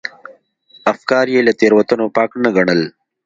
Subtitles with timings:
[0.91, 2.81] افکار یې له تېروتنو پاک نه ګڼل.